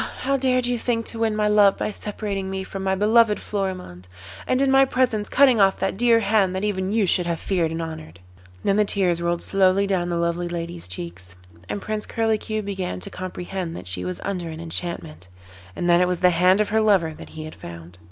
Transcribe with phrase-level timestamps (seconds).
[0.21, 4.07] how dared you think to win my love by separating me from my beloved Florimond,
[4.47, 7.69] and in my presence cutting off that dear hand that even you should have feared
[7.69, 8.19] and honoured?' And
[8.67, 11.35] then the tears rolled slowly down the lovely lady's cheeks,
[11.69, 15.27] and Prince Curlicue began to comprehend that she was under an enchantment,
[15.75, 17.99] and that it was the hand of her lover that he had found.